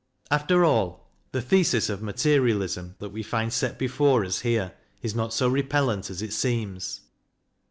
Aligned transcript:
After 0.31 0.65
all, 0.65 1.11
the 1.31 1.43
thesis 1.43 1.87
of 1.87 2.01
Materialism 2.01 2.95
that 2.97 3.09
we 3.11 3.21
find 3.21 3.53
set 3.53 3.77
before 3.77 4.25
us 4.25 4.39
here 4.39 4.73
is 5.03 5.13
not 5.13 5.31
so 5.31 5.47
repellent 5.47 6.09
as 6.09 6.23
it 6.23 6.33
seems. 6.33 7.01